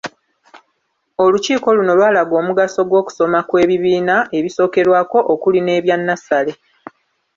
[1.23, 6.53] Olukiiko luno lwalaga omugaso gw’okusoma kw’ebibiina ebisookerwako okuli n’ebya nnassale.